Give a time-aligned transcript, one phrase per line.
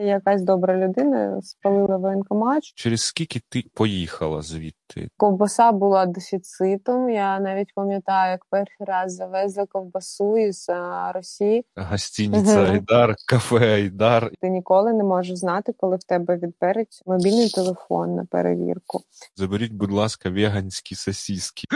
[0.00, 2.62] Якась добра людина спалила воєнкомат.
[2.74, 5.08] Через скільки ти поїхала звідти?
[5.16, 7.10] Ковбаса була дефіцитом.
[7.10, 10.66] Я навіть пам'ятаю, як перший раз завезли ковбасу із
[11.14, 11.64] Росії.
[11.76, 14.30] Гостиниця Айдар, кафе Айдар.
[14.40, 19.00] Ти ніколи не можеш знати, коли в тебе відберуть мобільний телефон на перевірку.
[19.36, 21.66] Заберіть, будь ласка, веганські сосиски.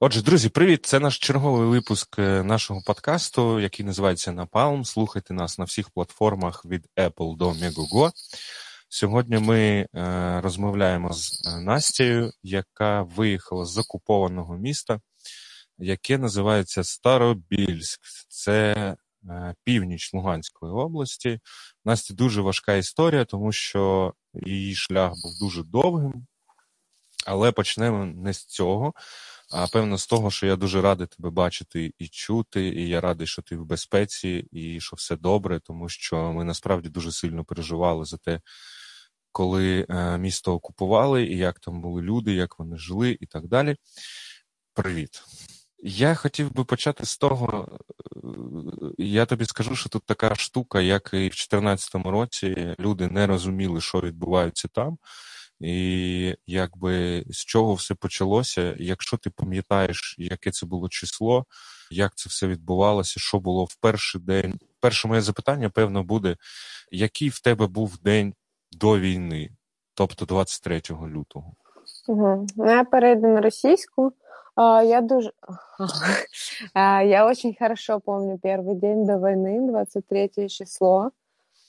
[0.00, 0.86] Отже, друзі, привіт!
[0.86, 4.84] Це наш черговий випуск е, нашого подкасту, який називається Напалм.
[4.84, 8.10] Слухайте нас на всіх платформах від Apple до Megogo.
[8.88, 9.86] Сьогодні ми е,
[10.40, 15.00] розмовляємо з е, Настею, яка виїхала з окупованого міста,
[15.78, 18.00] яке називається Старобільськ.
[18.28, 18.96] Це
[19.64, 21.40] північ Луганської області.
[21.84, 26.26] Насті дуже важка історія, тому що її шлях був дуже довгим.
[27.26, 28.92] Але почнемо не з цього.
[29.56, 33.26] А певно, з того, що я дуже радий тебе бачити і чути, і я радий,
[33.26, 38.04] що ти в безпеці, і що все добре, тому що ми насправді дуже сильно переживали
[38.04, 38.40] за те,
[39.32, 43.76] коли е, місто окупували, і як там були люди, як вони жили, і так далі.
[44.72, 45.22] Привіт.
[45.78, 47.78] Я хотів би почати з того,
[48.16, 48.18] е,
[48.98, 53.80] я тобі скажу, що тут така штука, як і в 2014 році люди не розуміли,
[53.80, 54.98] що відбувається там.
[55.60, 61.44] І якби з чого все почалося, якщо ти пам'ятаєш, яке це було число,
[61.90, 64.58] як це все відбувалося, що було в перший день.
[64.80, 66.36] Перше моє запитання, певно, буде,
[66.90, 68.34] який в тебе був день
[68.72, 69.50] до війни,
[69.94, 71.54] тобто 23 лютого?
[72.08, 72.46] Угу.
[72.56, 74.12] Я перейду на російську.
[74.56, 75.32] Я дуже
[76.74, 81.10] я очень хорошо помню первый день до войны, 23 число.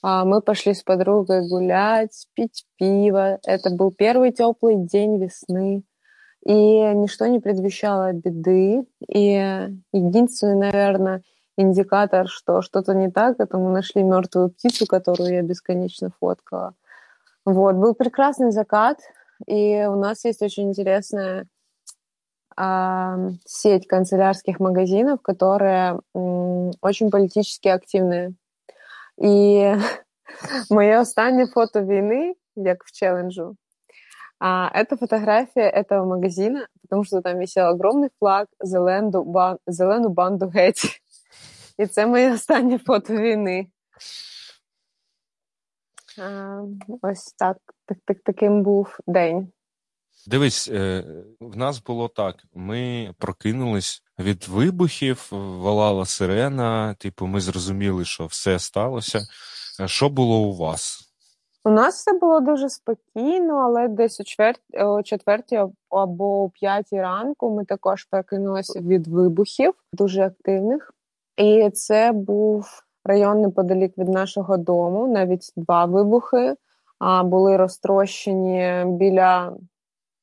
[0.02, 3.38] А, мы пошли с подругой гулять, пить пиво.
[3.46, 5.84] Это был первый теплый день весны.
[6.44, 8.86] И ничто не предвещало беды.
[9.08, 11.22] И единственный, наверное,
[11.56, 16.74] индикатор, что что-то не так, это мы нашли мертвую птицу, которую я бесконечно фоткала.
[17.44, 18.98] Вот, был прекрасный закат,
[19.46, 21.46] и у нас есть очень интересная
[22.56, 28.34] э, сеть канцелярских магазинов, которые э, очень политически активные.
[29.17, 29.65] І
[30.69, 33.55] моє останнє фото війни, як в челенджу,
[34.43, 39.59] а, это фотография этого магазина, потому что там висел огромный флаг «Зелену, бан...
[39.67, 41.01] Зелену банду геть».
[41.77, 43.67] І це моє останнє фото війни.
[46.19, 46.61] А,
[47.01, 49.51] Ось так, так, так, таким був день.
[50.26, 51.04] Дивись, е,
[51.40, 56.94] в нас було так: ми прокинулись від вибухів, волала сирена.
[56.94, 59.20] Типу, ми зрозуміли, що все сталося.
[59.86, 61.06] Що було у вас?
[61.64, 65.60] У нас все було дуже спокійно, але десь четвертій, о четвертій
[65.90, 70.94] або о п'ятій ранку ми також прокинулися від вибухів, дуже активних.
[71.36, 72.66] І це був
[73.04, 75.06] район неподалік від нашого дому.
[75.08, 76.54] Навіть два вибухи
[76.98, 79.56] а, були розтрощені біля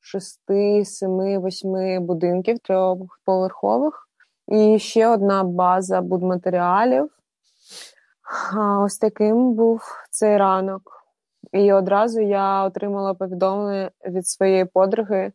[0.03, 4.08] шести, семи, восьми будинків трьохповерхових.
[4.47, 7.09] І ще одна база будматеріалів.
[8.80, 9.81] Ось таким був
[10.12, 10.81] цей ранок.
[11.52, 15.31] І одразу я отримала повідомлення від своєї подруги,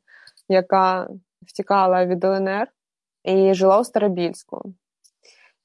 [0.49, 1.09] яка
[1.43, 2.69] втікала від ЛНР
[3.25, 4.75] і жила у Старобільську.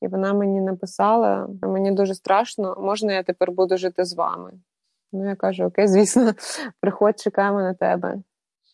[0.02, 4.52] І вона мені написала: мені дуже страшно, можна я тепер буду жити з вами?
[5.12, 6.34] Ну, я кажу: Окей, звісно,
[6.80, 8.18] приходь, чекаємо на тебе.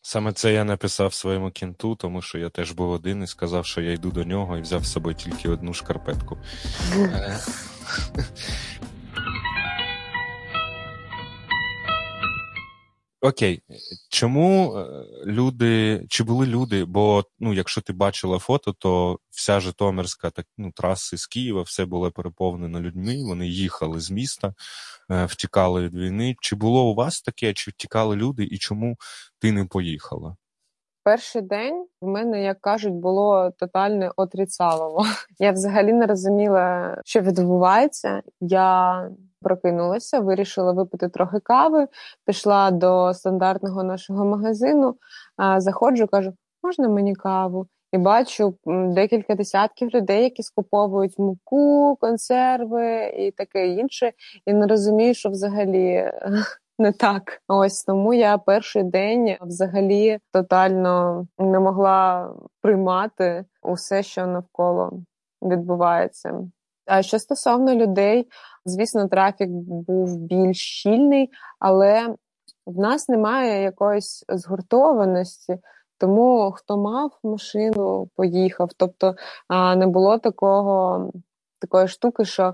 [0.09, 3.81] Саме це я написав своєму кінту, тому що я теж був один і сказав, що
[3.81, 6.37] я йду до нього і взяв з собою тільки одну шкарпетку.
[13.21, 13.61] Окей,
[14.09, 14.85] чому е,
[15.25, 16.85] люди, чи були люди?
[16.85, 21.85] Бо ну, якщо ти бачила фото, то вся Житомирська так, ну, траси з Києва, все
[21.85, 23.23] було переповнено людьми.
[23.27, 24.53] Вони їхали з міста,
[25.11, 26.35] е, втікали від війни.
[26.41, 28.97] Чи було у вас таке, чи втікали люди, і чому
[29.39, 30.35] ти не поїхала?
[31.03, 35.05] Перший день в мене, як кажуть, було тотальне отрицалово.
[35.39, 38.21] Я взагалі не розуміла, що відбувається.
[38.41, 39.09] Я
[39.41, 41.87] прокинулася, вирішила випити трохи кави,
[42.25, 44.95] пішла до стандартного нашого магазину,
[45.57, 46.33] заходжу, кажу,
[46.63, 47.67] можна мені каву?
[47.91, 54.11] І бачу декілька десятків людей, які скуповують муку, консерви і таке інше.
[54.45, 56.11] І не розумію, що взагалі
[56.79, 57.41] не так.
[57.47, 64.91] Ось тому я перший день взагалі тотально не могла приймати усе, що навколо
[65.41, 66.33] відбувається.
[66.99, 68.27] Що стосовно людей,
[68.65, 72.15] звісно, трафік був більш щільний, але
[72.65, 75.57] в нас немає якоїсь згуртованості.
[75.97, 78.69] Тому хто мав машину, поїхав.
[78.77, 79.15] Тобто
[79.49, 81.11] не було такого
[81.59, 82.53] такої штуки, що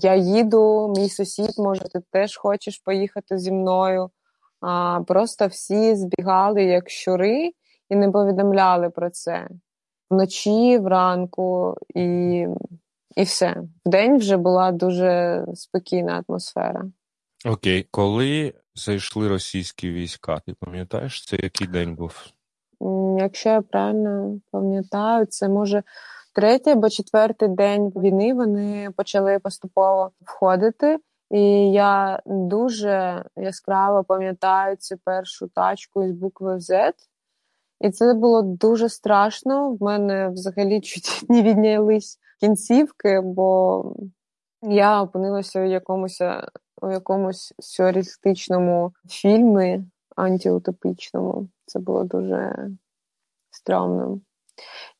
[0.00, 4.10] я їду, мій сусід, може, ти теж хочеш поїхати зі мною.
[5.06, 7.50] Просто всі збігали як щури
[7.88, 9.48] і не повідомляли про це
[10.10, 12.46] вночі, вранку і
[13.16, 13.56] і все.
[13.86, 16.84] В день вже була дуже спокійна атмосфера.
[17.46, 22.26] Окей, коли зайшли російські війська, ти пам'ятаєш, це який день був?
[23.18, 25.82] Якщо я правильно пам'ятаю, це може
[26.34, 30.98] третій або четвертий день війни вони почали поступово входити.
[31.30, 36.92] І я дуже яскраво пам'ятаю цю першу тачку із букви Z.
[37.80, 39.70] І це було дуже страшно.
[39.70, 43.84] В мене взагалі чуть не віднялись кінцівки, бо
[44.62, 46.22] я опинилася у якомусь
[46.82, 49.84] у якомусь сюрреалістичному фільмі
[50.16, 51.48] антиутопічному.
[51.66, 52.68] Це було дуже
[53.50, 54.20] стрьомно.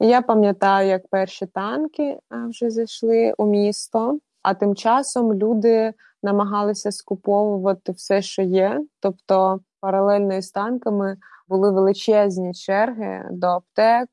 [0.00, 6.92] І я пам'ятаю, як перші танки вже зайшли у місто, а тим часом люди намагалися
[6.92, 8.80] скуповувати все, що є.
[9.00, 11.16] Тобто, паралельно із танками
[11.48, 14.08] були величезні черги до аптек,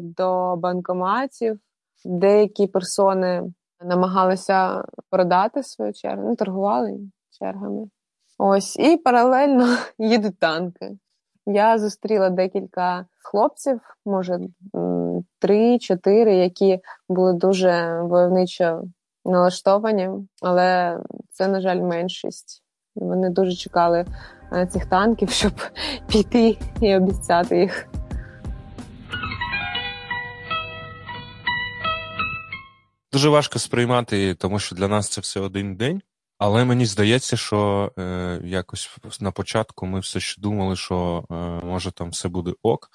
[0.00, 1.60] до банкоматів.
[2.04, 3.42] Деякі персони
[3.84, 6.98] намагалися продати свою чергу, ну, торгували
[7.38, 7.86] чергами.
[8.38, 10.96] Ось, і паралельно їдуть танки.
[11.46, 14.40] Я зустріла декілька хлопців, може
[15.38, 18.82] три-чотири, які були дуже войовничо
[19.24, 20.10] налаштовані,
[20.42, 20.98] але
[21.30, 22.62] це, на жаль, меншість.
[22.96, 24.06] Вони дуже чекали
[24.52, 25.52] е, цих танків, щоб
[26.08, 27.88] піти і обіцяти їх.
[33.12, 36.02] Дуже важко сприймати, тому що для нас це все один день.
[36.38, 41.34] Але мені здається, що е, якось на початку ми все ще думали, що е,
[41.66, 42.88] може там все буде ок,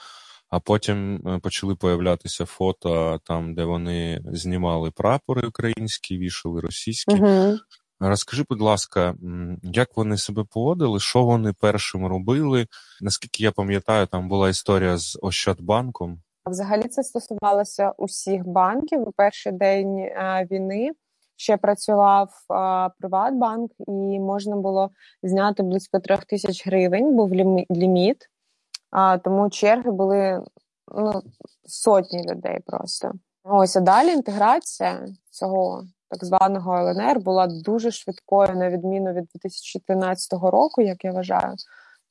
[0.49, 7.15] а потім е, почали появлятися фото там, де вони знімали прапори українські, вішали російські.
[7.15, 7.57] Угу.
[7.99, 9.15] Розкажи, будь ласка,
[9.63, 12.67] як вони себе поводили, що вони першим робили?
[13.01, 16.21] Наскільки я пам'ятаю, там була історія з Ощадбанком.
[16.49, 20.91] Взагалі це стосувалося усіх банків у перший день е, війни.
[21.35, 22.29] Ще працював
[22.99, 24.91] Приватбанк, і можна було
[25.23, 27.15] зняти близько трьох тисяч гривень.
[27.15, 27.33] Був
[27.71, 28.29] ліміт,
[29.23, 30.43] тому черги були
[30.95, 31.21] ну,
[31.65, 33.11] сотні людей просто.
[33.43, 40.33] Ось а далі інтеграція цього так званого ЛНР була дуже швидкою, на відміну від 2013
[40.33, 41.53] року, як я вважаю,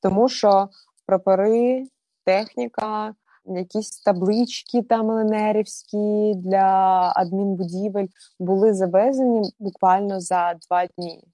[0.01, 0.69] тому що
[1.07, 1.87] прапори,
[2.25, 3.15] техніка
[3.47, 8.07] якісь таблички там ЛНРівські для адмінбудівель
[8.39, 11.25] були завезені буквально за два дні.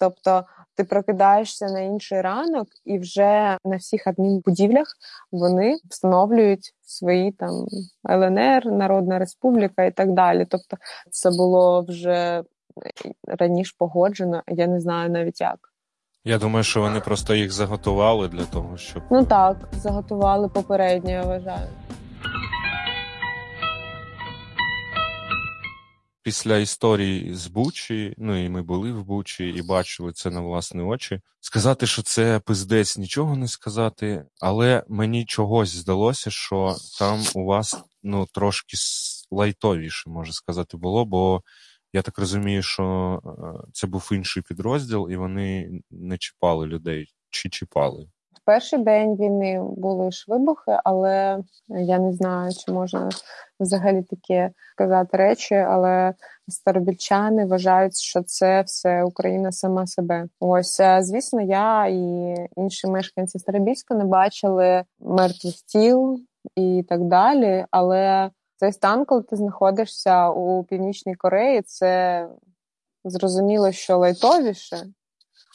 [0.00, 0.44] Тобто
[0.74, 4.86] ти прокидаєшся на інший ранок, і вже на всіх адмінбудівлях
[5.32, 7.66] вони встановлюють свої там
[8.10, 10.46] ЛНР, Народна Республіка і так далі.
[10.50, 10.76] Тобто,
[11.10, 12.44] це було вже
[13.26, 15.69] раніше погоджено, я не знаю навіть як.
[16.24, 19.02] Я думаю, що вони просто їх заготували для того, щоб.
[19.10, 21.68] Ну так, заготували попередньо, я вважаю.
[26.22, 30.82] Після історії з Бучі, ну і ми були в Бучі і бачили це на власні
[30.82, 31.20] очі.
[31.40, 37.82] Сказати, що це пиздець, нічого не сказати, але мені чогось здалося, що там у вас
[38.02, 38.76] ну трошки
[39.30, 41.42] лайтовіше, може сказати, було, бо
[41.92, 47.48] я так розумію, що е, це був інший підрозділ, і вони не чіпали людей чи
[47.48, 48.06] чіпали.
[48.32, 53.08] В перший день війни були ж вибухи, але я не знаю, чи можна
[53.60, 56.14] взагалі таке казати речі, але
[56.48, 60.26] старобільчани вважають, що це все Україна сама себе.
[60.40, 66.20] Ось е, звісно, я і інші мешканці Старобільська не бачили мертвих тіл
[66.56, 67.64] і так далі.
[67.70, 68.30] Але
[68.60, 72.28] цей стан, коли ти знаходишся у Північній Кореї, це
[73.04, 74.86] зрозуміло, що лайтовіше,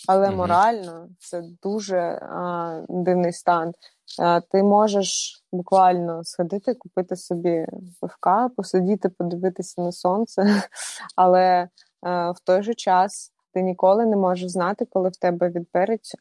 [0.07, 0.35] але mm-hmm.
[0.35, 3.73] морально це дуже а, дивний стан.
[4.19, 7.65] А, Ти можеш буквально сходити, купити собі
[8.01, 10.63] пивка, посидіти, подивитися на сонце,
[11.15, 11.69] але
[12.01, 16.15] а, в той же час ти ніколи не можеш знати, коли в тебе відберуть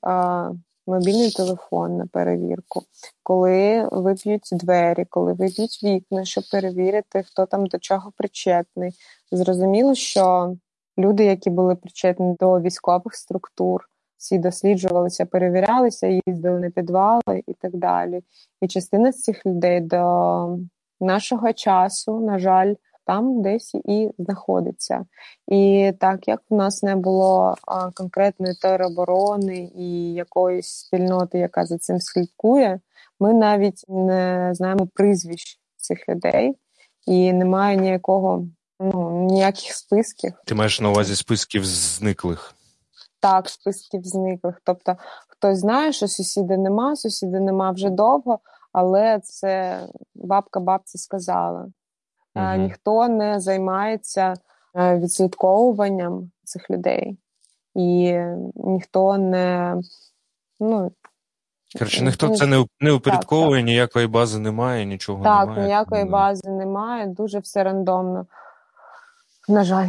[0.87, 2.83] мобільний телефон на перевірку,
[3.23, 8.93] коли виб'ють двері, коли виб'ють вікна, щоб перевірити, хто там до чого причетний.
[9.33, 10.57] Зрозуміло, що
[10.99, 17.77] люди, які були причетні до військових структур, всі досліджувалися, перевірялися, їздили на підвали і так
[17.77, 18.21] далі.
[18.61, 20.59] І частина з цих людей до
[21.01, 22.75] нашого часу, на жаль,
[23.07, 25.05] там десь і знаходиться.
[25.49, 27.55] І так як в нас не було
[27.95, 32.81] конкретної тероборони і якоїсь спільноти, яка за цим слідкує,
[33.21, 36.55] Ми навіть не знаємо прізвищ цих людей,
[37.07, 38.47] і немає ніякого,
[38.81, 40.33] ну ніяких списків.
[40.47, 42.55] Ти маєш на увазі списків зниклих?
[43.21, 44.61] Так, списків зниклих.
[44.65, 44.97] Тобто
[45.29, 48.39] хтось знає, що сусіди нема, сусіди нема вже довго,
[48.73, 49.81] але це
[50.15, 51.67] бабка бабці сказала.
[52.37, 52.57] Угу.
[52.57, 54.35] Ніхто не займається
[54.75, 57.19] е, відслідковуванням цих людей,
[57.75, 58.19] і
[58.55, 59.77] ніхто не
[60.61, 60.93] ну.
[61.79, 65.57] Коротше, ніхто це не не упорядковує, так, ніякої бази немає, нічого так, немає.
[65.57, 68.27] Так, ніякої бази немає, дуже все рандомно.
[69.49, 69.89] На жаль.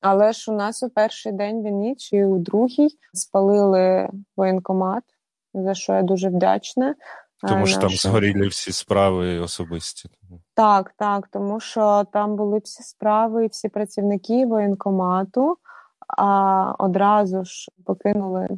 [0.00, 5.04] Але ж у нас у перший день війни чи у другий спалили воєнкомат,
[5.54, 6.94] за що я дуже вдячна.
[7.48, 10.10] Тому що там згоріли всі справи особисті.
[10.60, 15.56] Так, так, тому що там були всі справи, всі працівники воєнкомату,
[16.18, 18.48] а одразу ж покинули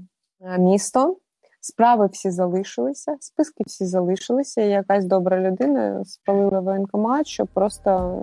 [0.40, 1.16] е, місто.
[1.60, 4.60] Справи всі залишилися, списки всі залишилися.
[4.60, 8.22] і Якась добра людина спалила воєнкомат, щоб просто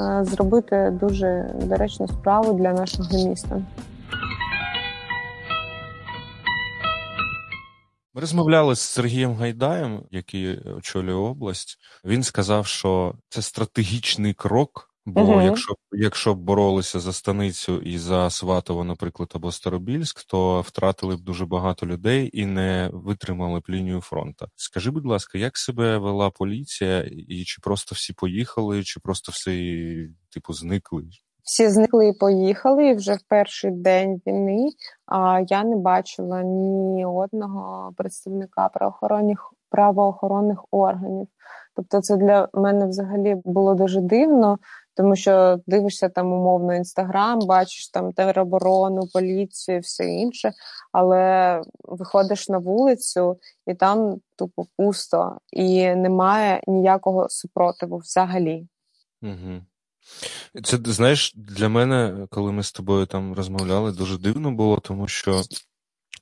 [0.00, 3.62] е, зробити дуже доречну справу для нашого міста.
[8.14, 11.78] Ми розмовляли з Сергієм Гайдаєм, який очолює область.
[12.04, 14.86] Він сказав, що це стратегічний крок.
[15.06, 15.42] Бо угу.
[15.42, 21.20] якщо якщо б боролися за станицю і за Сватово, наприклад, або Старобільськ, то втратили б
[21.20, 24.46] дуже багато людей і не витримали б лінію фронту.
[24.56, 30.08] Скажи, будь ласка, як себе вела поліція, і чи просто всі поїхали, чи просто всі
[30.30, 31.04] типу зникли?
[31.44, 34.68] Всі зникли і поїхали і вже в перший день війни.
[35.06, 41.28] А я не бачила ні одного представника правоохоронних правоохоронних органів.
[41.76, 44.58] Тобто, це для мене взагалі було дуже дивно,
[44.94, 50.52] тому що дивишся там умовно інстаграм, бачиш там тероборону, поліцію, все інше,
[50.92, 58.66] але виходиш на вулицю і там тупо пусто, і немає ніякого супротиву взагалі.
[59.22, 59.60] Угу.
[60.64, 65.42] Це знаєш, для мене, коли ми з тобою там розмовляли, дуже дивно було, тому що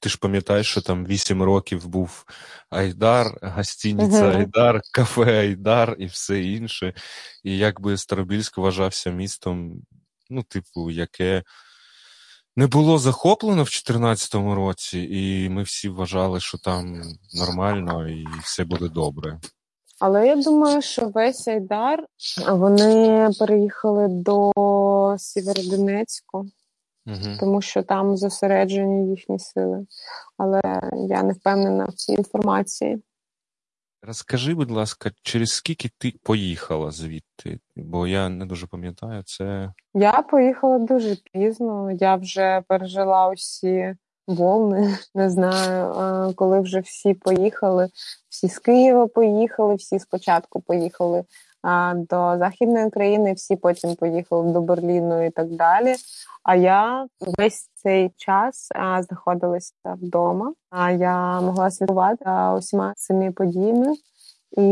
[0.00, 2.24] ти ж пам'ятаєш, що там вісім років був
[2.70, 4.36] Айдар, гостиниця uh-huh.
[4.36, 6.94] Айдар, кафе Айдар і все інше.
[7.44, 9.82] І якби Старобільськ вважався містом,
[10.30, 11.42] ну, типу, яке
[12.56, 17.02] не було захоплено в 2014 році, і ми всі вважали, що там
[17.34, 19.40] нормально і все буде добре.
[20.00, 22.06] Але я думаю, що весь Айдар
[22.48, 24.52] вони переїхали до
[25.18, 26.38] Сєвєродонецьку,
[27.06, 27.36] угу.
[27.40, 29.86] тому що там зосереджені їхні сили.
[30.36, 30.60] Але
[31.08, 33.02] я не впевнена в цій інформації.
[34.02, 37.60] Розкажи, будь ласка, через скільки ти поїхала звідти?
[37.76, 39.72] Бо я не дуже пам'ятаю це.
[39.94, 41.90] Я поїхала дуже пізно.
[41.90, 43.96] Я вже пережила усі
[44.28, 44.98] волни.
[45.14, 47.88] Не знаю, коли вже всі поїхали.
[48.28, 51.24] Всі з Києва поїхали, всі спочатку поїхали
[51.94, 55.94] до Західної України, всі потім поїхали до Берліну і так далі.
[56.42, 58.68] А я весь цей час
[59.08, 60.52] знаходилася вдома.
[60.70, 62.24] А я могла слідкувати
[62.58, 63.94] усіма цими подіями,
[64.58, 64.64] і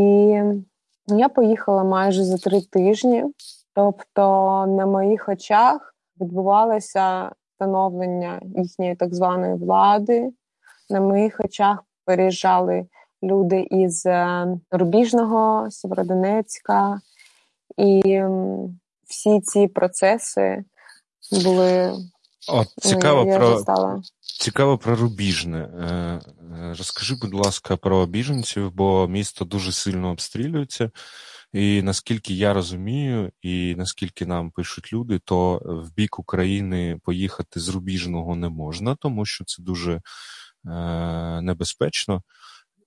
[1.06, 3.24] я поїхала майже за три тижні.
[3.74, 4.22] Тобто
[4.68, 10.30] на моїх очах відбувалося становлення їхньої так званої влади.
[10.90, 12.86] На моїх очах переїжджали
[13.22, 17.00] люди із е, Рубіжного, Сєвєродонецька,
[17.76, 18.22] і
[19.08, 20.64] всі ці процеси
[21.44, 21.92] були.
[22.48, 24.02] От, ну, цікаво ну, про застала.
[24.20, 25.58] цікаво про Рубіжне.
[25.58, 26.20] Е, е,
[26.78, 30.90] розкажи, будь ласка, про біженців, бо місто дуже сильно обстрілюється.
[31.56, 37.68] І наскільки я розумію, і наскільки нам пишуть люди, то в бік України поїхати з
[37.68, 40.00] Рубіжного не можна, тому що це дуже е,
[41.40, 42.22] небезпечно.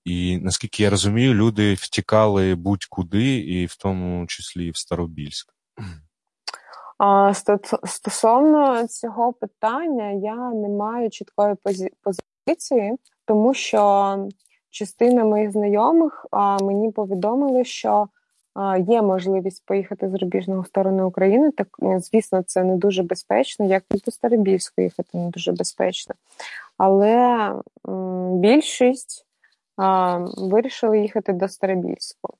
[0.05, 5.53] І наскільки я розумію, люди втікали будь-куди, і в тому числі в Старобільськ.
[6.97, 7.33] А,
[7.83, 11.55] Стосовно цього питання, я не маю чіткої
[12.03, 12.93] позиції,
[13.25, 14.29] тому що
[14.69, 16.25] частина моїх знайомих
[16.61, 18.07] мені повідомили, що
[18.87, 21.51] є можливість поїхати з рубіжного сторони України.
[21.51, 26.15] Так, ну, звісно, це не дуже безпечно, як і до Старобільську їхати не дуже безпечно.
[26.77, 27.53] Але
[28.31, 29.25] більшість
[30.37, 32.33] вирішили їхати до Старобільську.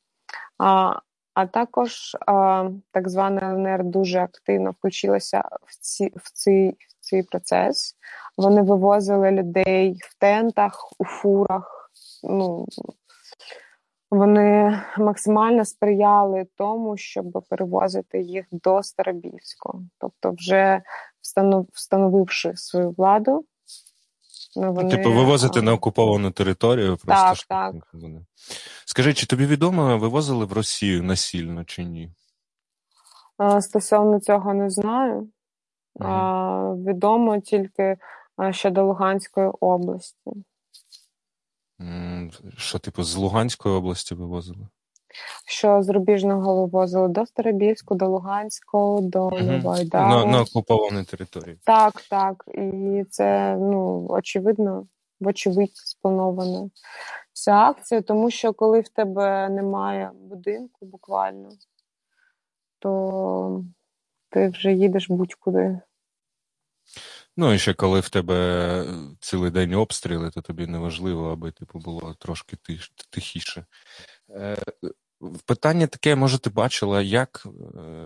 [0.57, 0.99] А
[1.33, 7.23] а також а, так звана ЛНР дуже активно включилася в ці, в, цей, в цей
[7.23, 7.95] процес.
[8.37, 11.91] Вони вивозили людей в тентах, у фурах.
[12.23, 12.67] Ну,
[14.11, 19.83] Вони максимально сприяли тому, щоб перевозити їх до Старобільського.
[19.97, 20.81] Тобто, вже
[21.71, 23.45] встановивши свою владу,
[24.55, 26.97] Ну, вони, Типу, вивозити на окуповану територію.
[27.05, 27.75] Просто так, так.
[28.85, 32.11] Скажи, чи тобі відомо, вивозили в Росію насильно чи ні?
[33.59, 35.29] Стосовно цього не знаю.
[35.95, 36.09] Угу.
[36.09, 37.97] А, Відомо тільки
[38.51, 40.31] щодо Луганської області.
[42.57, 44.67] Що, типу, з Луганської області вивозили?
[45.47, 49.75] Що з Рубіжного вивозили до Старобільську, до Луганського, до угу.
[49.93, 51.59] На, на окупованій території.
[51.63, 52.43] Так, так.
[52.53, 54.87] І це ну, очевидно,
[55.19, 56.69] вочевидь, спланована
[57.33, 61.49] вся акція, тому що коли в тебе немає будинку буквально,
[62.79, 63.63] то
[64.29, 65.79] ти вже їдеш будь-куди.
[67.41, 68.85] Ну, і ще коли в тебе
[69.19, 73.65] цілий день обстріли, то тобі не важливо, аби типу, було трошки тих, тихіше.
[74.29, 74.57] Е,
[75.45, 77.49] Питання таке, може, ти бачила, як е,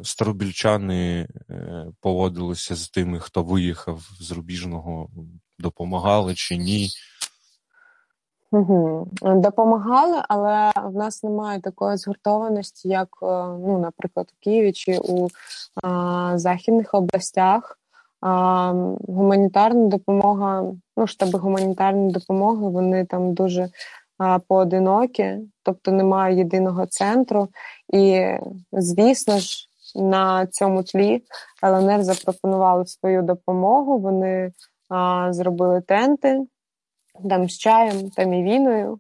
[0.03, 5.09] старобільчани е, поводилися з тими, хто виїхав з рубіжного,
[5.59, 6.89] допомагали чи ні?
[9.21, 13.25] Допомагали, але в нас немає такої згуртованості, як, е,
[13.67, 15.27] ну, наприклад, у Києві чи у
[15.83, 17.79] а, західних областях.
[19.07, 20.63] Гуманітарна допомога,
[20.97, 23.69] ну, штаби гуманітарної допомоги, вони там дуже
[24.47, 27.47] поодинокі, тобто немає єдиного центру.
[27.93, 28.25] І,
[28.71, 31.23] звісно ж, на цьому тлі
[31.63, 33.99] ЛНР запропонували свою допомогу.
[33.99, 34.51] Вони
[34.89, 36.39] а, зробили тенти
[37.29, 38.99] там з чаєм, там і віною.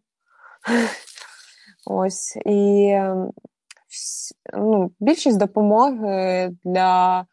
[1.85, 3.31] Ось і ем,
[4.53, 7.25] ну, більшість допомоги для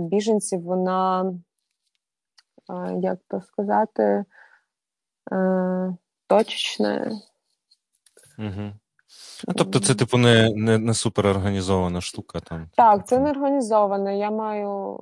[0.00, 1.32] біженців, вона,
[3.00, 4.24] як то сказати,
[6.26, 7.20] точечна.
[8.38, 8.72] Угу.
[9.56, 12.68] Тобто, це, типу, не не, не суперорганізована штука там.
[12.76, 14.12] Так, це не організована.
[14.12, 14.98] Я маю,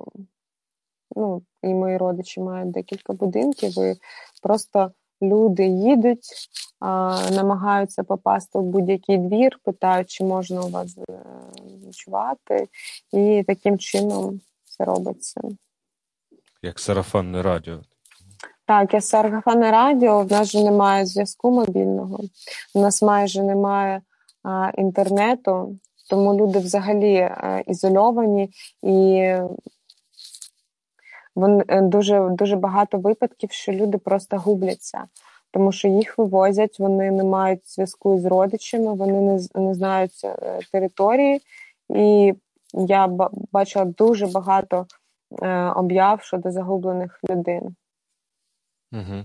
[1.16, 3.96] ну, і мої родичі мають декілька будинків, і
[4.42, 6.48] просто люди їдуть,
[6.80, 11.12] а, намагаються попасти в будь-який двір, питають, чи можна у вас е,
[11.86, 12.68] ночувати,
[13.12, 14.40] і таким чином
[14.78, 15.40] це робиться.
[16.62, 17.80] Як сарафанне радіо.
[18.66, 22.20] Так, як сарафанне радіо, в нас же немає зв'язку мобільного,
[22.74, 24.02] у нас майже немає
[24.42, 25.78] а, інтернету,
[26.10, 28.50] тому люди взагалі а, е, ізольовані
[28.82, 29.22] і
[31.34, 35.04] Вон е, дуже дуже багато випадків, що люди просто губляться,
[35.50, 40.58] тому що їх вивозять, вони не мають зв'язку з родичами, вони не не знають е,
[40.72, 41.40] території,
[41.94, 42.34] і
[42.72, 43.08] я
[43.52, 44.86] бачила дуже багато
[45.42, 47.60] е, об'яв щодо загублених людей.
[48.92, 49.24] Угу.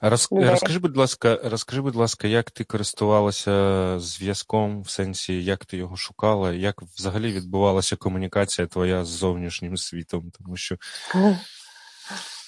[0.00, 5.76] Роз, розкажи, будь ласка, розкажи, будь ласка, як ти користувалася зв'язком в сенсі, як ти
[5.76, 10.32] його шукала, як взагалі відбувалася комунікація твоя з зовнішнім світом?
[10.38, 10.76] Тому що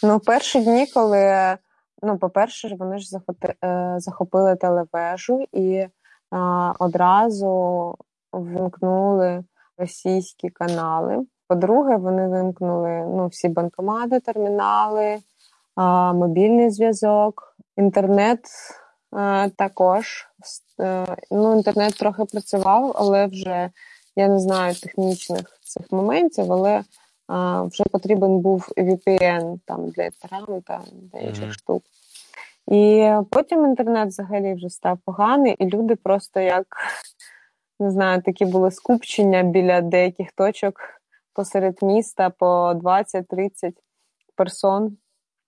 [0.02, 1.56] ну, перші дні, коли
[2.02, 3.18] ну, по-перше, вони ж
[3.64, 5.86] е, захопили телевежу і
[6.30, 7.94] а, одразу
[8.32, 9.44] вимкнули
[9.78, 11.26] російські канали.
[11.48, 15.18] По-друге, вони вимкнули ну, всі банкомати, термінали
[16.14, 18.40] мобільний зв'язок, інтернет
[19.16, 20.26] е, також.
[20.80, 23.70] Е, ну, Інтернет трохи працював, але вже
[24.16, 26.82] я не знаю технічних цих моментів, але
[27.68, 31.52] вже потрібен був VPN там для Telegram та для інших mm-hmm.
[31.52, 31.82] штук.
[32.68, 36.66] І потім інтернет взагалі вже став поганий, і люди просто як
[37.80, 40.80] не знаю, такі були скупчення біля деяких точок
[41.32, 43.72] посеред міста по 20-30
[44.36, 44.96] персон.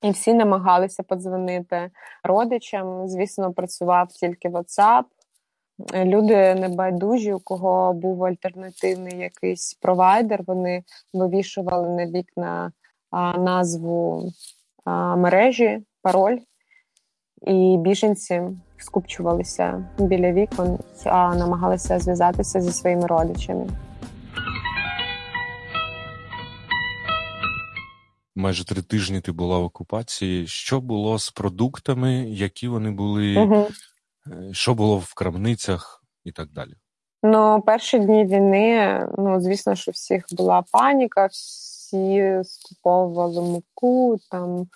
[0.02, 1.90] І всі намагалися подзвонити
[2.22, 3.08] родичам.
[3.08, 5.04] Звісно, працював тільки WhatsApp.
[5.94, 10.42] Люди небайдужі, у кого був альтернативний якийсь провайдер.
[10.46, 12.72] Вони вивішували на вікна
[13.38, 14.32] назву
[15.16, 16.38] мережі, пароль,
[17.46, 18.42] і біженці
[18.78, 23.66] скупчувалися біля вікон, а намагалися зв'язатися зі своїми родичами.
[28.38, 30.46] майже три тижні ти була в окупації.
[30.46, 33.66] Що було з продуктами, які вони були, угу.
[34.52, 36.74] що було в крамницях і так далі?
[37.22, 44.66] Ну, перші дні війни, ну звісно, що всіх була паніка, всі скуповували муку, там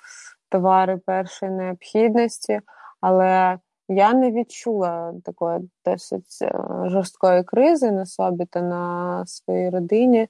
[0.52, 2.60] товари першої необхідності,
[3.00, 6.52] але я не відчула такої досить е,
[6.86, 10.28] жорсткої кризи на собі та на своїй родині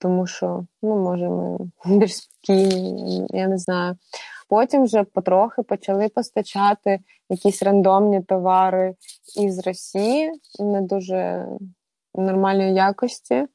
[0.00, 1.58] тому що, ну, може, ми
[1.98, 3.96] більш спокійні, я не знаю.
[4.48, 8.94] Потім вже потрохи почали постачати якісь рандомні товари
[9.40, 11.46] із Росії, не дуже
[12.14, 13.46] нормальної якості.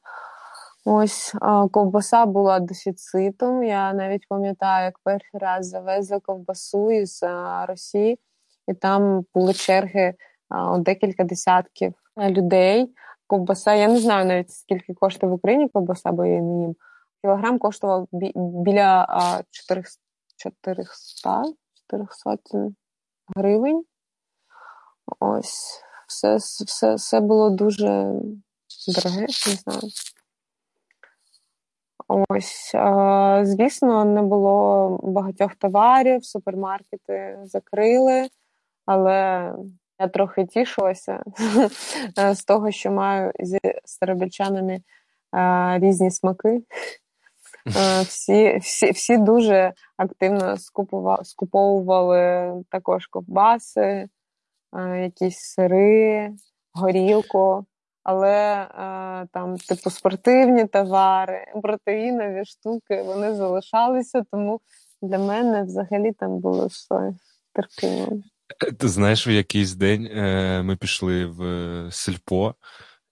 [0.88, 1.34] Ось
[1.72, 3.64] ковбаса була дефіцитом.
[3.64, 7.24] Я навіть пам'ятаю, як перший раз завезли ковбасу із
[7.68, 8.18] Росії,
[8.68, 10.14] і там були черги
[10.78, 12.94] декілька десятків людей.
[13.26, 16.74] Ковбаса, я не знаю навіть скільки коштує в Україні ковбаса, бо я не їм.
[17.22, 19.06] Кілограм коштував біля
[19.50, 20.02] 400
[20.36, 21.42] 400
[21.90, 22.36] 400
[23.36, 23.84] гривень.
[25.20, 28.12] Ось, все, все, все було дуже
[28.88, 29.90] дороге, не знаю.
[32.08, 32.74] Ось,
[33.42, 38.28] звісно, не було багатьох товарів, супермаркети закрили,
[38.86, 39.52] але
[39.98, 41.22] я трохи тішилася
[42.32, 44.80] з того, що маю зі старобільчанами
[45.78, 46.62] різні смаки.
[48.02, 50.56] Всі всі, всі дуже активно
[51.22, 54.08] скуповували також ковбаси,
[55.00, 56.30] якісь сири,
[56.72, 57.66] горілку
[58.06, 64.60] але е, там, типу, спортивні товари, протеїнові штуки вони залишалися, тому
[65.02, 67.12] для мене взагалі там було все
[67.52, 68.22] терпимо.
[68.78, 71.42] Ти знаєш, в якийсь день е, ми пішли в
[71.92, 72.54] сельпо,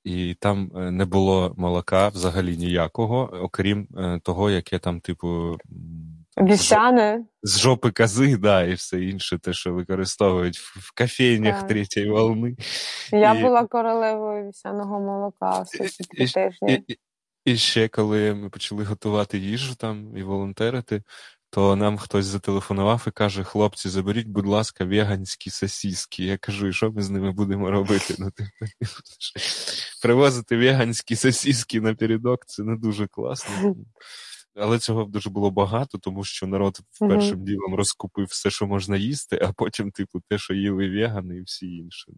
[0.04, 3.88] і там е, не було молока взагалі ніякого, окрім
[4.22, 5.57] того, яке там, типу,
[6.40, 7.24] Вівсяне.
[7.42, 11.68] З жопи кози, да, і все інше, те, що використовують в кофейнях так.
[11.68, 12.56] третьої волни.
[13.12, 13.42] Я і...
[13.42, 16.84] була королевою вівсяного молока все ці тижні.
[16.88, 16.98] І,
[17.44, 21.02] і ще коли ми почали готувати їжу там і волонтерити,
[21.50, 26.24] то нам хтось зателефонував і каже: хлопці, заберіть, будь ласка, веганські сосіски.
[26.24, 28.14] Я кажу, і що ми з ними будемо робити?
[28.18, 28.30] Ну,
[30.02, 33.74] Привозити веганські сосіски напередок це не дуже класно.
[34.56, 37.44] Але цього дуже було багато, тому що народ першим mm-hmm.
[37.44, 41.76] ділом розкупив все, що можна їсти, а потім, типу, те, що їли вегани і всі
[41.76, 42.12] інше.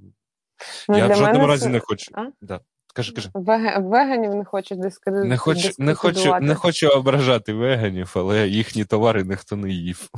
[0.89, 2.11] Ну, Я в жодному разі не хочу.
[2.15, 2.27] А?
[2.41, 2.61] Да.
[2.95, 3.31] Кажи, кажи.
[3.35, 3.83] Вег...
[3.83, 5.29] Веганів не хочу дискредитувати.
[5.29, 10.11] Не хочу, не, хочу, не хочу ображати веганів, але їхні товари ніхто не їв.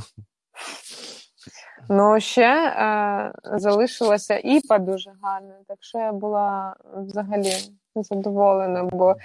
[1.89, 7.53] Ну, ще е, залишилася іпа дуже гарна, так що я була взагалі
[7.95, 9.15] задоволена, бо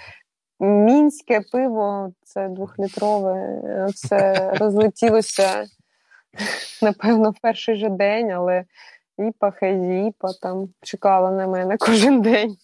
[0.59, 3.61] мінське пиво, це двохлітрове,
[3.95, 5.65] це розлетілося,
[6.81, 8.63] напевно, в перший же день, але
[9.17, 12.57] іпа, хай іпа там чекала на мене кожен день.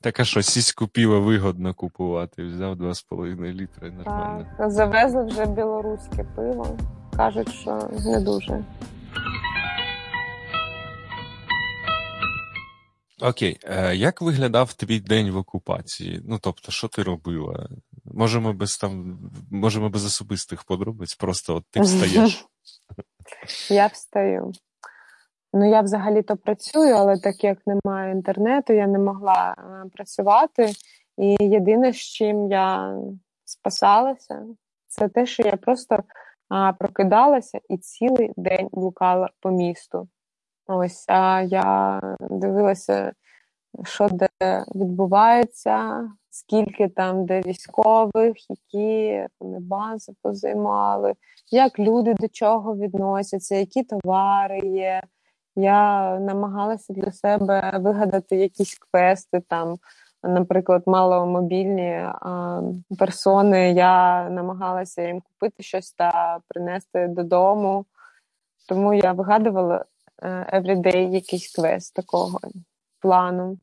[0.00, 4.46] Так а що, сіську піва вигодно купувати, взяв 2,5 літри нормально.
[4.58, 6.66] Так, Завезли вже білоруське пиво.
[7.16, 8.64] Кажуть, що не дуже.
[13.20, 16.22] Окей, е, як виглядав твій день в окупації?
[16.24, 17.68] Ну тобто, що ти робила?
[18.04, 19.18] Можемо без там,
[19.50, 22.46] можемо без особистих подробиць, просто от ти встаєш.
[23.70, 24.52] Я встаю.
[25.52, 30.72] Ну, я взагалі-то працюю, але так як немає інтернету, я не могла е, працювати.
[31.18, 32.96] І єдине, з чим я
[33.44, 34.46] спасалася,
[34.88, 36.02] це те, що я просто
[36.78, 40.08] прокидалася і цілий день блукала по місту.
[40.70, 43.12] Ось а я дивилася,
[43.84, 44.28] що де
[44.74, 51.14] відбувається, скільки там де військових, які вони бази позаймали,
[51.50, 55.02] як люди до чого відносяться, які товари є.
[55.56, 59.76] Я намагалася для себе вигадати якісь квести там.
[60.22, 62.62] Наприклад, маломобільні а,
[62.98, 67.86] персони, я намагалася їм купити щось та принести додому.
[68.68, 69.84] Тому я вигадувала
[70.22, 72.40] everyday якийсь квест такого
[73.00, 73.58] плану.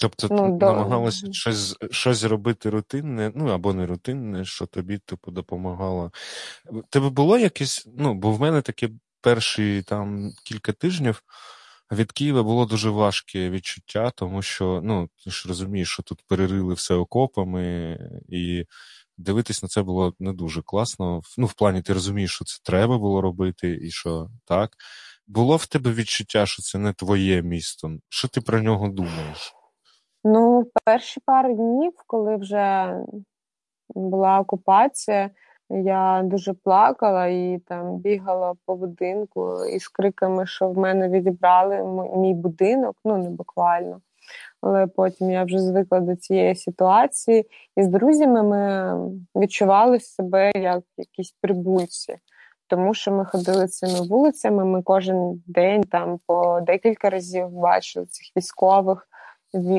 [0.00, 0.66] Тобто ну, ти до...
[0.66, 6.12] намагалася щось щось робити рутинне, ну або не рутинне, що тобі типу допомагало.
[6.90, 11.22] Тебе було якесь, ну, бо в мене таке перші там кілька тижнів
[11.92, 16.74] від Києва було дуже важке відчуття, тому що ну, ти ж розумієш, що тут перерили
[16.74, 18.64] все окопами, і
[19.16, 21.20] дивитись на це було не дуже класно.
[21.38, 24.76] Ну, в плані ти розумієш, що це треба було робити, і що так.
[25.26, 27.90] Було в тебе відчуття, що це не твоє місто?
[28.08, 29.54] Що ти про нього думаєш?
[30.24, 32.96] Ну, перші пару днів, коли вже
[33.88, 35.30] була окупація,
[35.70, 41.82] я дуже плакала і там бігала по будинку із криками, що в мене відібрали
[42.16, 44.00] мій будинок, ну не буквально.
[44.60, 48.94] Але потім я вже звикла до цієї ситуації, і з друзями ми
[49.36, 52.16] відчували себе як якісь прибульці
[52.66, 54.64] тому що ми ходили цими вулицями.
[54.64, 59.08] Ми кожен день там по декілька разів бачили цих військових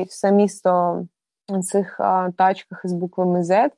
[0.08, 1.02] все місто
[1.48, 3.70] в цих а, тачках із буквами Z.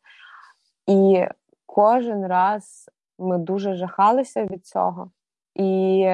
[0.87, 1.27] І
[1.67, 5.11] кожен раз ми дуже жахалися від цього
[5.55, 6.07] і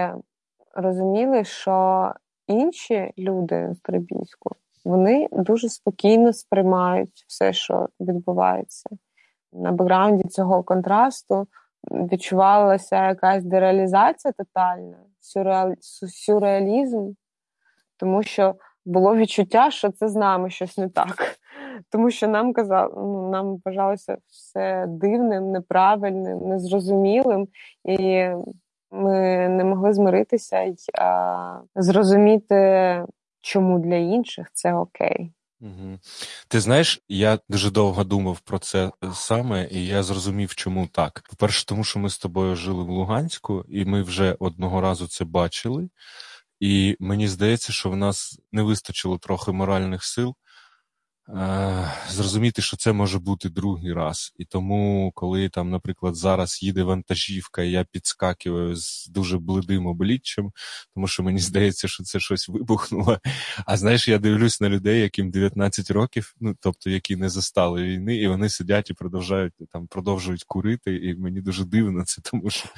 [0.74, 2.12] розуміли, що
[2.46, 8.90] інші люди в Трибійську вони дуже спокійно сприймають все, що відбувається.
[9.52, 11.46] На бекграунді цього контрасту
[11.90, 15.74] відчувалася якась дереалізація тотальна, сюрреал...
[16.08, 17.12] сюрреалізм,
[17.96, 21.16] тому що було відчуття, що це з нами щось не так.
[21.90, 27.48] Тому що нам казали, ну, нам вважалося все дивним, неправильним, незрозумілим,
[27.84, 28.28] і
[28.90, 30.76] ми не могли змиритися й
[31.76, 33.04] зрозуміти,
[33.40, 35.32] чому для інших це окей.
[35.60, 35.98] Угу.
[36.48, 41.24] Ти знаєш, я дуже довго думав про це саме, і я зрозумів, чому так.
[41.30, 45.24] По-перше, тому що ми з тобою жили в Луганську, і ми вже одного разу це
[45.24, 45.88] бачили.
[46.60, 50.34] І мені здається, що в нас не вистачило трохи моральних сил
[52.08, 54.32] зрозуміти, що це може бути другий раз.
[54.38, 60.52] І тому, коли там, наприклад, зараз їде вантажівка, і я підскакую з дуже блидим обличчям,
[60.94, 63.18] тому що мені здається, що це щось вибухнуло.
[63.66, 68.16] А знаєш, я дивлюсь на людей, яким 19 років, ну тобто які не застали війни,
[68.16, 70.96] і вони сидять і продовжують там продовжують курити.
[70.96, 72.68] І мені дуже дивно це, тому що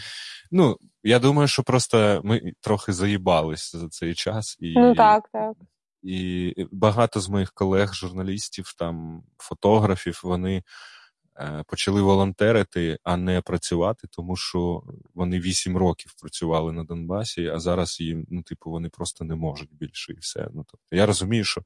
[0.50, 5.56] ну я думаю, що просто ми трохи заїбались за цей час і ну так, так.
[6.02, 10.62] І багато з моїх колег, журналістів, там фотографів, вони
[11.36, 14.82] е, почали волонтерити, а не працювати, тому що
[15.14, 19.72] вони вісім років працювали на Донбасі, а зараз їм, ну, типу, вони просто не можуть
[19.72, 20.48] більше і все.
[20.54, 21.62] Ну, тобто, Я розумію, що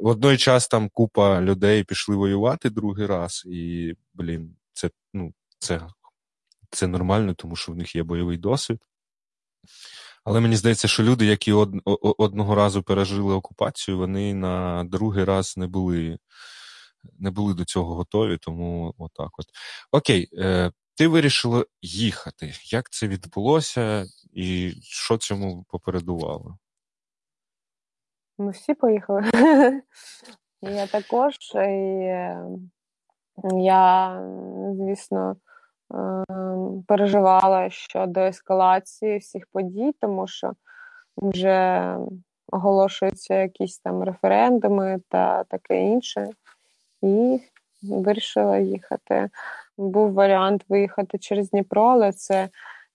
[0.00, 5.80] в одной час там купа людей пішли воювати другий раз, і, блін, це, ну, це,
[6.70, 8.78] це нормально, тому що в них є бойовий досвід.
[10.24, 11.74] Але мені здається, що люди, які од,
[12.18, 16.18] одного разу пережили окупацію, вони на другий раз не були
[17.18, 19.46] не були до цього готові, тому отак от.
[19.92, 22.52] Окей, е, ти вирішила їхати.
[22.64, 26.58] Як це відбулося і що цьому попередувало?
[28.38, 29.22] Ми всі поїхали.
[30.62, 32.46] Я також, і е,
[33.54, 34.20] я,
[34.76, 35.36] звісно.
[35.94, 40.52] Ем, переживала щодо ескалації всіх подій, тому що
[41.16, 41.96] вже
[42.52, 46.28] оголошуються якісь там референдуми та таке інше,
[47.02, 47.40] і
[47.82, 49.28] вирішила їхати.
[49.78, 52.48] Був варіант виїхати через Дніпро, але це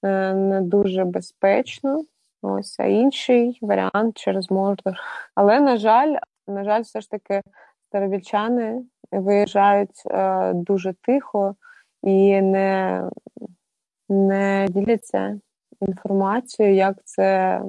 [0.03, 2.03] е, не дуже безпечно.
[2.41, 4.93] Ось, а інший варіант через Мордор.
[5.35, 6.15] Але, на жаль,
[6.47, 7.41] на жаль, все ж таки
[7.87, 8.81] старовільчани
[9.11, 11.55] виїжджають е, дуже тихо
[12.07, 13.03] і не
[14.09, 15.39] не діляться
[15.81, 17.61] інформацією, як це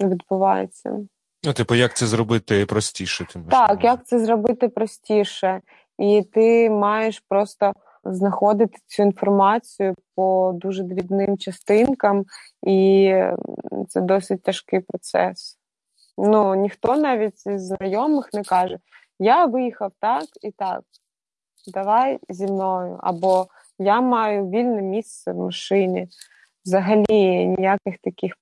[0.00, 0.98] відбувається.
[1.44, 3.24] Ну, типу, як це зробити простіше?
[3.24, 5.60] Ти так, як це зробити простіше,
[5.98, 7.72] і ти маєш просто
[8.04, 12.24] знаходити цю інформацію по дуже дрібним частинкам,
[12.66, 13.12] і
[13.88, 15.58] це досить тяжкий процес.
[16.18, 18.78] Ну, ніхто навіть з знайомих не каже:
[19.18, 20.82] Я виїхав так і так,
[21.66, 22.98] давай зі мною.
[23.02, 23.46] Або
[23.78, 26.08] я маю вільне місце в машині.
[26.64, 28.32] Взагалі ніяких таких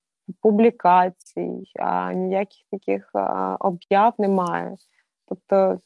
[0.40, 3.10] публікацій, а ніяких таких
[3.60, 4.76] об'яв немає.
[5.28, 5.78] Тобто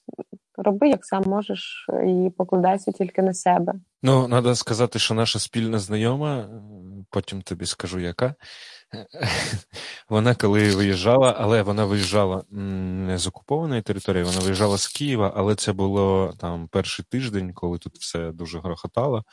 [0.56, 3.72] роби, як сам можеш, і покладайся тільки на себе.
[4.02, 6.48] Ну, треба сказати, що наша спільна знайома,
[7.10, 8.34] потім тобі скажу, яка.
[10.08, 15.54] Вона коли виїжджала, але вона виїжджала не з окупованої території, вона виїжджала з Києва, але
[15.54, 19.24] це було там перший тиждень, коли тут все дуже грохотало.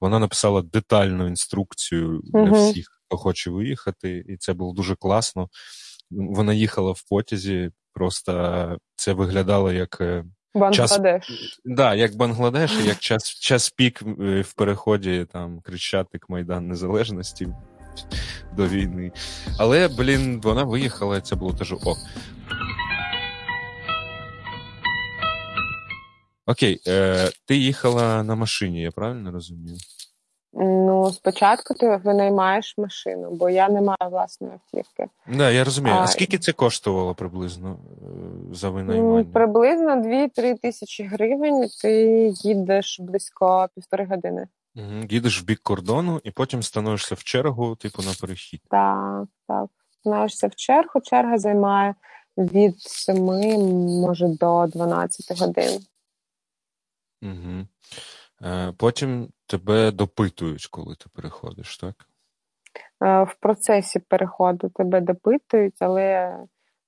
[0.00, 5.48] Вона написала детальну інструкцію для всіх, хто хоче виїхати, і це було дуже класно.
[6.10, 10.02] Вона їхала в потязі, просто це виглядало як.
[10.54, 11.26] Бангладеш.
[11.26, 17.48] Час, да, як Бангладеш, як час час пік е, в переході там Крещатик Майдан Незалежності
[18.56, 19.12] до війни.
[19.58, 21.98] Але, блін, вона виїхала, і це було теж ок.
[26.46, 29.76] Окей, е, ти їхала на машині, я правильно розумію?
[30.54, 35.06] Ну, спочатку ти винаймаєш машину, бо я не маю власної автівки.
[35.26, 35.96] Да, я розумію.
[35.96, 39.24] А, а скільки це коштувало приблизно е, за винаймання?
[39.32, 41.68] Приблизно 2-3 тисячі гривень.
[41.82, 41.92] Ти
[42.34, 44.48] їдеш близько півтори години.
[44.76, 45.06] Угу.
[45.10, 48.60] Їдеш в бік кордону і потім становишся в чергу, типу, на перехід.
[48.70, 49.66] Так, так.
[50.00, 51.00] Становишся в чергу.
[51.00, 51.94] Черга займає
[52.36, 53.16] від 7,
[54.00, 55.80] може, до 12 годин.
[57.22, 57.66] Угу.
[58.76, 61.94] Потім тебе допитують, коли ти переходиш, так?
[63.02, 66.36] Е, в процесі переходу тебе допитують, але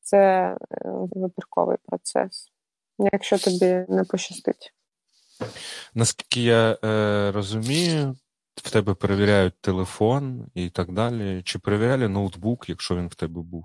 [0.01, 2.49] це е, вибірковий процес,
[2.99, 4.75] якщо тобі не пощастить.
[5.95, 8.17] Наскільки я е, розумію,
[8.57, 11.43] в тебе перевіряють телефон і так далі.
[11.43, 13.65] Чи перевіряли ноутбук, якщо він в тебе був?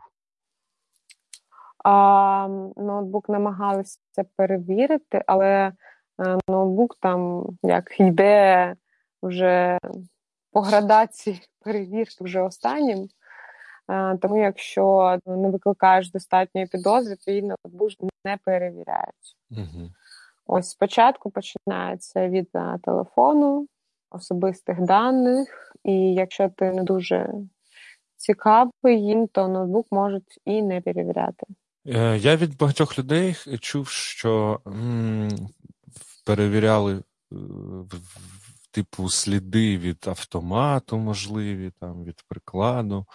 [1.84, 2.47] А
[2.78, 3.99] ноутбук намагалися
[4.36, 5.73] перевірити, але е,
[6.49, 8.75] ноутбук там як йде
[9.23, 9.77] вже
[10.51, 13.10] по градації перевірки вже останнім.
[13.91, 17.91] Е, тому якщо не викликаєш достатньої підозри, то її ноутбук
[18.25, 19.38] не перевіряють.
[19.51, 19.89] Угу.
[20.45, 22.49] Ось спочатку починається від
[22.84, 23.67] телефону,
[24.12, 27.34] особистих даних, і якщо ти не дуже
[28.15, 31.45] цікавий їм, то ноутбук можуть і не перевіряти.
[31.88, 35.29] Е, я від багатьох людей чув, що м,
[36.30, 37.04] перевіряли
[38.72, 43.06] типу сліди від автомату, можливі, там, від прикладу.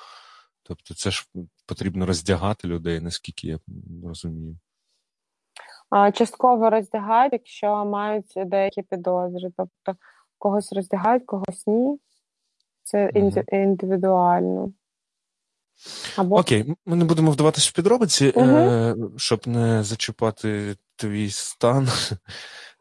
[0.63, 1.27] Тобто, це ж
[1.67, 3.59] потрібно роздягати людей, наскільки я
[4.05, 4.59] розумію.
[6.15, 9.51] Частково роздягають, якщо мають деякі підозри.
[9.57, 10.01] Тобто
[10.39, 11.99] когось роздягають, когось ні.
[12.83, 13.11] Це
[13.53, 14.73] індивідуально.
[16.17, 16.39] Або...
[16.39, 19.13] Окей, ми не будемо вдаватися в підробиці, угу.
[19.17, 21.89] щоб не зачіпати твій стан.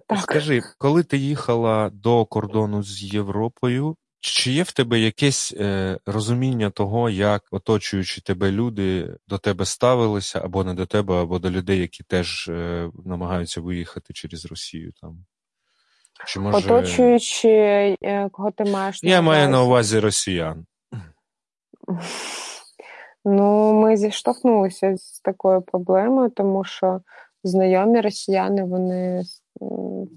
[0.08, 0.20] Так.
[0.20, 6.70] Скажи, коли ти їхала до кордону з Європою, чи є в тебе якесь е, розуміння
[6.70, 11.80] того, як оточуючи тебе люди до тебе ставилися, або не до тебе, або до людей,
[11.80, 15.26] які теж е, намагаються виїхати через Росію там?
[16.26, 16.58] Чи може...
[16.58, 17.50] Оточуючи,
[18.02, 20.66] е, кого ти маєш Я маю на увазі росіян.
[23.26, 27.02] Ну, ми зіштовхнулися з такою проблемою, тому що
[27.44, 29.24] знайомі росіяни вони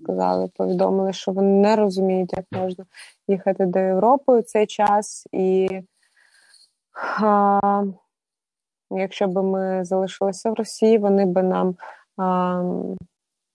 [0.02, 2.84] сказали, повідомили, що вони не розуміють, як можна
[3.28, 5.68] їхати до Європи у цей час, і
[7.20, 7.84] а,
[8.90, 11.76] якщо б ми залишилися в Росії, вони б нам
[12.16, 12.62] а,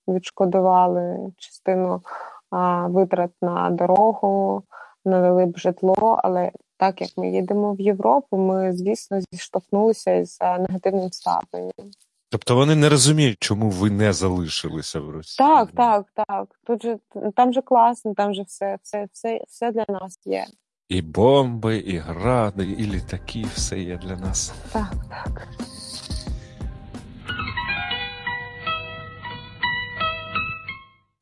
[0.08, 2.02] відшкодували частину
[2.50, 4.64] а, витрат на дорогу,
[5.06, 11.12] надали б житло, але так як ми їдемо в Європу, ми, звісно, зіштовхнулися з негативним
[11.12, 11.92] ставленням.
[12.32, 15.48] Тобто вони не розуміють, чому ви не залишилися в Росії.
[15.48, 16.60] Так, так, так.
[16.66, 16.98] Тут же
[17.36, 20.46] там же класно, там же все, все, все, все для нас є.
[20.90, 24.54] І бомби, і гради, і літаки, все є для нас.
[24.72, 25.48] Так, так.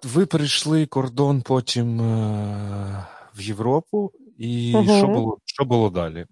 [0.03, 4.97] Ви перейшли кордон потім е- в Європу, і угу.
[4.97, 6.25] що було що було далі?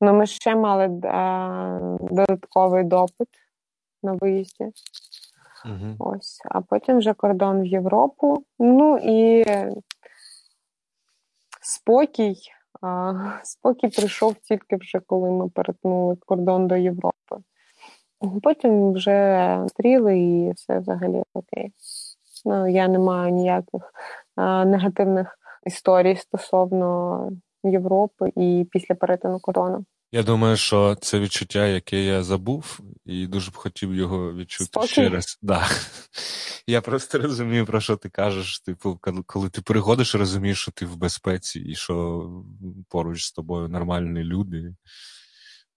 [0.00, 3.28] Ну, ми ще мали е- додатковий допит
[4.04, 4.64] на виїзді.
[5.64, 5.96] Угу.
[5.98, 8.44] Ось, а потім вже кордон в Європу.
[8.58, 9.44] Ну і
[11.62, 12.36] спокій.
[12.82, 13.12] А,
[13.42, 17.36] Спокій прийшов тільки вже коли ми перетнули кордон до Європи.
[18.42, 21.72] Потім вже стріли і все взагалі окей.
[22.44, 23.92] Ну, Я не маю ніяких
[24.36, 27.30] а, негативних історій стосовно
[27.64, 29.84] Європи і після перетину кордону.
[30.12, 34.88] Я думаю, що це відчуття, яке я забув, і дуже б хотів його відчути Спокій?
[34.88, 35.38] ще раз.
[35.42, 35.66] Да.
[36.66, 38.60] Я просто розумію, про що ти кажеш.
[38.60, 42.28] Типу, коли ти приходиш, розумієш, що ти в безпеці і що
[42.88, 44.74] поруч з тобою нормальні люди.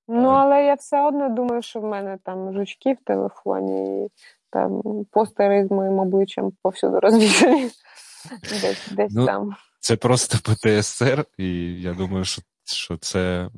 [0.07, 4.09] Ну, але я все одно думаю, що в мене там жучки в телефоні, і
[4.49, 7.69] там постери з моїм обличчям повсюди розвішені.
[8.61, 9.55] Десь, десь ну, там.
[9.79, 11.47] Це просто ПТСР, і
[11.81, 13.49] я думаю, що що це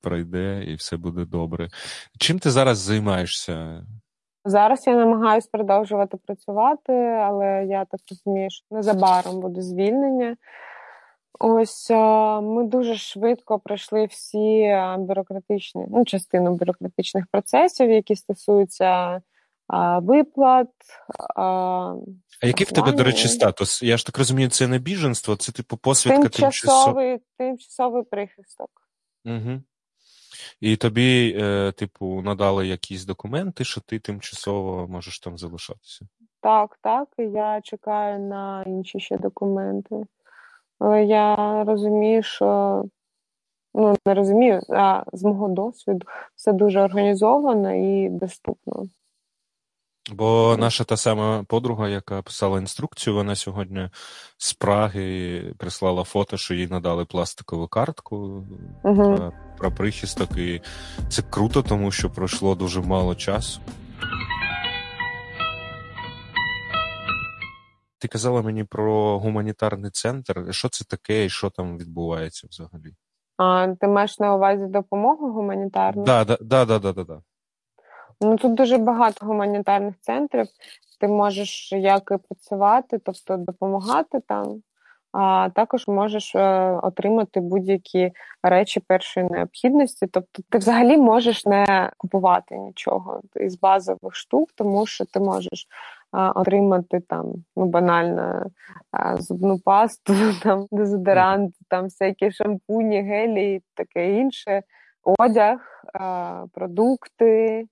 [0.00, 1.68] пройде і все буде добре.
[2.18, 3.86] Чим ти зараз займаєшся?
[4.44, 10.36] Зараз я намагаюся продовжувати працювати, але я так розумію, що незабаром буде звільнення.
[11.40, 11.90] Ось
[12.42, 19.20] ми дуже швидко пройшли всі бюрократичні, ну, частину бюрократичних процесів, які стосуються
[20.02, 20.68] виплат.
[21.36, 21.94] А,
[22.42, 23.82] який в тебе, до речі, статус?
[23.82, 28.70] Я ж так розумію, це не біженство, це типу посвідка тимчасовий тимчасовий прихисток.
[29.24, 29.60] Угу.
[30.60, 36.06] І тобі, е, типу, надали якісь документи, що ти тимчасово можеш там залишатися?
[36.40, 37.08] Так, так.
[37.18, 40.04] Я чекаю на інші ще документи.
[40.78, 42.84] Але я розумію, що
[43.74, 46.06] ну не розумію, а з мого досвіду
[46.36, 48.86] все дуже організовано і доступно.
[50.10, 53.90] Бо наша та сама подруга, яка писала інструкцію, вона сьогодні
[54.38, 58.16] з Праги прислала фото, що їй надали пластикову картку
[58.84, 59.16] угу.
[59.16, 60.36] про, про прихисток.
[60.36, 60.60] І
[61.08, 63.60] це круто, тому що пройшло дуже мало часу.
[67.98, 70.46] Ти казала мені про гуманітарний центр.
[70.50, 72.94] Що це таке і що там відбувається взагалі?
[73.36, 76.04] А ти маєш на увазі допомогу гуманітарну?
[76.04, 77.22] Так, да, да, да, да, да, да.
[78.22, 80.46] Ну тут дуже багато гуманітарних центрів.
[81.00, 84.62] Ти можеш як і працювати, тобто допомагати там
[85.12, 88.12] а також можеш е, отримати будь-які
[88.42, 90.06] речі першої необхідності.
[90.06, 95.66] Тобто, ти взагалі можеш не купувати нічого із базових штук, тому що ти можеш
[96.12, 98.46] отримати там ну банально
[99.18, 104.62] зубну пасту, там дезодорант, там всякі шампуні, гелі і таке інше,
[105.18, 105.84] одяг,
[106.52, 107.66] продукти.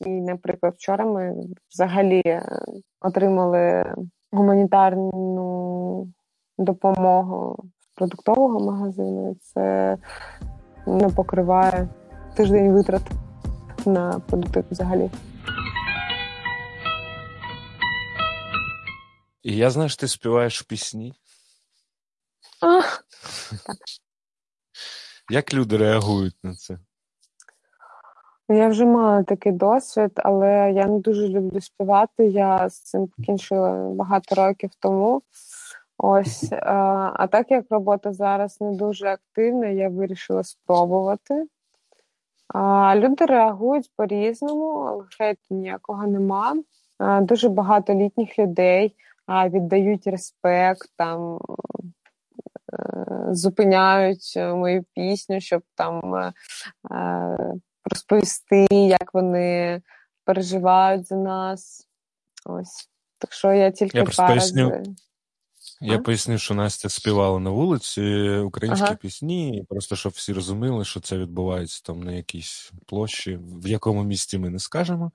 [0.00, 1.34] І, наприклад, вчора ми
[1.70, 2.46] взагалі е,
[3.00, 3.94] отримали
[4.32, 6.08] гуманітарну
[6.58, 9.36] допомогу з продуктового магазину.
[9.40, 9.96] Це
[10.86, 11.88] не покриває
[12.36, 13.02] тиждень витрат
[13.86, 15.10] на продукти взагалі.
[19.42, 21.14] І я знаю, що ти співаєш пісні.
[22.60, 22.80] А,
[23.66, 23.76] так.
[25.30, 26.78] Як люди реагують на це?
[28.48, 32.26] Я вже мала такий досвід, але я не дуже люблю співати.
[32.26, 35.22] Я з цим покінчила багато років тому.
[35.98, 41.46] Ось, а, а так як робота зараз не дуже активна, я вирішила спробувати.
[42.48, 46.56] А, Люди реагують по-різному, але хейту ніякого нема.
[46.98, 51.38] А, Дуже багато літніх людей а, віддають респект, там
[52.72, 56.32] е, зупиняють мою пісню, щоб там е,
[56.94, 57.54] е,
[57.84, 59.82] розповісти, як вони
[60.24, 61.88] переживають за нас.
[62.44, 62.88] Ось.
[63.18, 64.82] Так що я тільки я два рази.
[65.80, 68.94] Я поясню, що Настя співала на вулиці українські ага.
[68.94, 74.38] пісні, просто щоб всі розуміли, що це відбувається там на якійсь площі, в якому місті
[74.38, 75.12] ми не скажемо,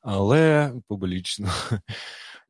[0.00, 1.48] але публічно.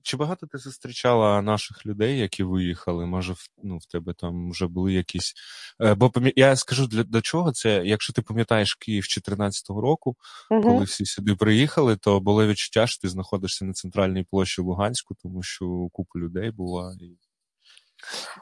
[0.02, 3.06] Чи багато ти зустрічала наших людей, які виїхали?
[3.06, 5.34] Може, ну, в тебе там вже були якісь.
[5.82, 10.16] Е, бо я скажу для до чого це, якщо ти пам'ятаєш Київ 2014 року,
[10.50, 10.62] угу.
[10.62, 15.42] коли всі сюди приїхали, то було відчуття, що ти знаходишся на центральній площі Луганську, тому
[15.42, 16.96] що купа людей була.
[17.00, 17.16] І...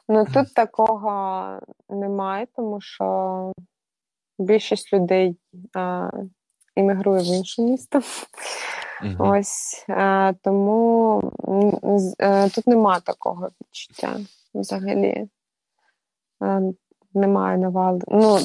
[0.08, 3.52] Ну тут такого немає, тому що
[4.38, 5.36] більшість людей
[5.74, 6.10] а,
[6.76, 8.00] іммігрує в інше місто.
[9.02, 9.14] Угу.
[9.18, 11.22] Ось а, тому
[12.18, 14.16] а, е, тут нема такого відчуття
[14.54, 15.28] взагалі.
[16.40, 16.60] А,
[17.14, 18.00] немає навали.
[18.08, 18.38] Ну,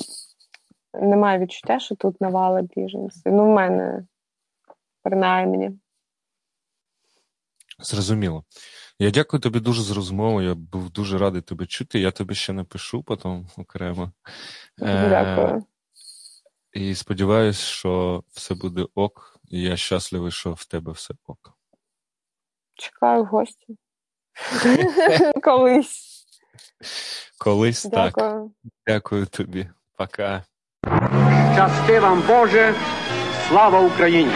[0.93, 3.21] немає відчуття, що тут навали біженці.
[3.25, 4.05] Ну, в мене
[5.03, 5.71] принаймні.
[7.79, 8.43] Зрозуміло.
[8.99, 10.41] Я дякую тобі дуже за розмову.
[10.41, 11.99] Я був дуже радий тебе чути.
[11.99, 14.11] Я тобі ще напишу потім окремо.
[14.77, 15.63] Дякую.
[16.73, 21.53] І сподіваюся, що все буде ок, і я щасливий, що в тебе все ок.
[22.75, 23.77] Чекаю в гості.
[25.43, 26.25] Колись.
[27.37, 28.11] Колись Дякую.
[28.11, 28.71] так.
[28.87, 29.69] Дякую тобі.
[29.97, 30.43] Пока.
[31.53, 32.75] Щасти вам, Боже,
[33.47, 34.31] слава Україні!